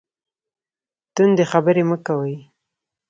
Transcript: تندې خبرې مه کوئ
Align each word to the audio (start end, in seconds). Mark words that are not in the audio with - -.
تندې 1.15 1.43
خبرې 1.51 1.83
مه 1.89 1.97
کوئ 2.05 2.35